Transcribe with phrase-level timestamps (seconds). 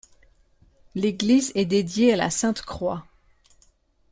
[0.95, 3.05] L’église est dédiée à la Sainte Croix.